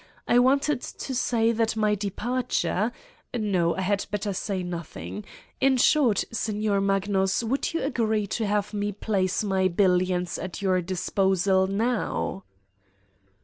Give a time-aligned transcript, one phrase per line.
[0.27, 2.91] I wanted to say that my departure...
[3.35, 5.25] no, I had better say nothing.
[5.59, 9.67] In 130 Satan's Diary short, Signer Magnus: would you agree to have me place my
[9.67, 12.45] billions at your disposal now?"